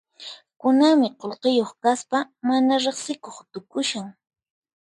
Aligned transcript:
Kunanmi 0.59 1.09
qullqiyuq 1.19 1.71
kaspa 1.83 2.19
mana 2.47 2.75
riqsikuq 2.83 3.37
tukushan. 3.51 4.07